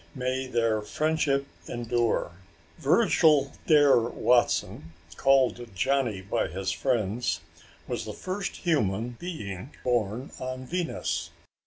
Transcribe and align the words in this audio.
May 0.15 0.47
their 0.47 0.81
Friendship 0.81 1.45
Endure!" 1.67 2.31
Virgil 2.79 3.51
Dare 3.67 3.99
Watson, 4.01 4.93
called 5.15 5.63
Johnny 5.75 6.21
by 6.23 6.47
his 6.47 6.71
friends, 6.71 7.41
was 7.87 8.05
the 8.05 8.11
first 8.13 8.55
human 8.55 9.09
being 9.19 9.69
born 9.83 10.31
on 10.39 10.65
Venus. 10.65 11.29